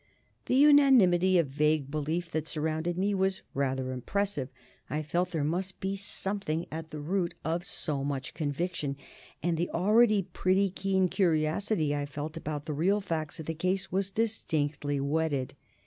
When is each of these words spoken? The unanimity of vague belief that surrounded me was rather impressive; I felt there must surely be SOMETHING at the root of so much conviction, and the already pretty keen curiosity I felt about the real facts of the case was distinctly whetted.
The 0.47 0.55
unanimity 0.55 1.37
of 1.37 1.45
vague 1.45 1.91
belief 1.91 2.31
that 2.31 2.47
surrounded 2.47 2.97
me 2.97 3.13
was 3.13 3.43
rather 3.53 3.91
impressive; 3.91 4.49
I 4.89 5.03
felt 5.03 5.29
there 5.29 5.43
must 5.43 5.73
surely 5.75 5.91
be 5.93 5.95
SOMETHING 5.95 6.65
at 6.71 6.89
the 6.89 6.99
root 6.99 7.35
of 7.45 7.63
so 7.63 8.03
much 8.03 8.33
conviction, 8.33 8.97
and 9.43 9.57
the 9.57 9.69
already 9.69 10.23
pretty 10.23 10.71
keen 10.71 11.07
curiosity 11.07 11.95
I 11.95 12.07
felt 12.07 12.35
about 12.35 12.65
the 12.65 12.73
real 12.73 12.99
facts 12.99 13.39
of 13.39 13.45
the 13.45 13.53
case 13.53 13.91
was 13.91 14.09
distinctly 14.09 14.99
whetted. 14.99 15.53